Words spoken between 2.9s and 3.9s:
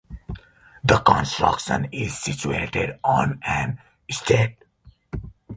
on an